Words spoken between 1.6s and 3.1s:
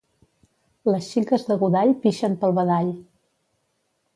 Godall pixen pel badall.